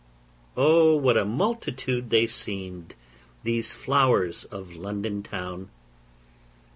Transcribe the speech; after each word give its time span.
O 0.57 0.95
what 0.95 1.15
a 1.15 1.23
multitude 1.23 2.09
they 2.09 2.25
seemed, 2.25 2.95
these 3.43 3.71
flowers 3.71 4.45
of 4.45 4.73
London 4.73 5.21
town! 5.21 5.69